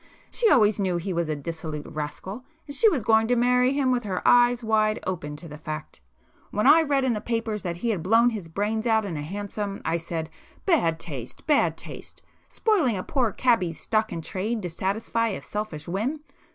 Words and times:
She 0.31 0.49
always 0.49 0.79
knew 0.79 0.97
he 0.97 1.13
was 1.13 1.29
a 1.29 1.35
dissolute 1.35 1.85
rascal, 1.87 2.43
and 2.65 2.75
she 2.75 2.89
was 2.89 3.03
going 3.03 3.27
to 3.27 3.35
marry 3.35 3.73
him 3.73 3.91
with 3.91 4.01
her 4.03 4.27
eyes 4.27 4.63
wide 4.63 4.99
open 5.05 5.35
to 5.35 5.47
the 5.47 5.59
fact. 5.59 6.01
When 6.49 6.65
I 6.65 6.81
read 6.81 7.05
in 7.05 7.13
the 7.13 7.21
papers 7.21 7.61
that 7.61 7.77
he 7.77 7.89
had 7.91 8.01
blown 8.01 8.31
his 8.31 8.47
brains 8.47 8.87
out 8.87 9.05
in 9.05 9.15
a 9.15 9.21
hansom, 9.21 9.79
I 9.85 9.97
said 9.97 10.31
'Bad 10.65 10.99
taste—bad 10.99 11.77
taste! 11.77 12.23
spoiling 12.49 12.97
a 12.97 13.03
poor 13.03 13.31
cabby's 13.31 13.79
stock 13.79 14.11
in 14.11 14.21
trade 14.23 14.63
to 14.63 14.71
satisfy 14.71 15.27
a 15.27 15.41
selfish 15.43 15.87
whim! 15.87 16.21